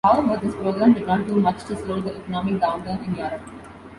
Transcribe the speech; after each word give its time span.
However, 0.03 0.35
this 0.43 0.55
program 0.55 0.93
did 0.93 1.05
not 1.05 1.27
do 1.27 1.35
much 1.39 1.63
to 1.65 1.75
slow 1.75 2.01
the 2.01 2.15
economic 2.17 2.59
downturn 2.59 3.05
in 3.07 3.13
Europe. 3.13 3.43